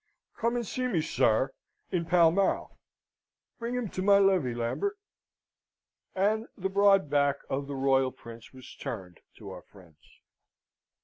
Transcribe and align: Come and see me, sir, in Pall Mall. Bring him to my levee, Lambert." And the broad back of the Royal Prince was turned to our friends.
Come 0.35 0.55
and 0.55 0.65
see 0.65 0.87
me, 0.87 0.99
sir, 0.99 1.51
in 1.91 2.05
Pall 2.05 2.31
Mall. 2.31 2.75
Bring 3.59 3.75
him 3.75 3.87
to 3.89 4.01
my 4.01 4.17
levee, 4.17 4.55
Lambert." 4.55 4.97
And 6.15 6.47
the 6.57 6.69
broad 6.69 7.07
back 7.07 7.35
of 7.51 7.67
the 7.67 7.75
Royal 7.75 8.11
Prince 8.11 8.51
was 8.51 8.73
turned 8.75 9.19
to 9.35 9.51
our 9.51 9.61
friends. 9.61 10.01